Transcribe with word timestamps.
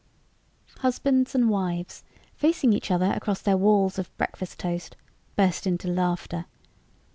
Husbands 0.79 1.35
and 1.35 1.47
wives, 1.47 2.03
facing 2.33 2.73
each 2.73 2.89
other 2.89 3.11
across 3.15 3.39
their 3.39 3.55
walls 3.55 3.99
of 3.99 4.09
breakfast 4.17 4.57
toast, 4.57 4.95
burst 5.35 5.67
into 5.67 5.87
laughter. 5.87 6.45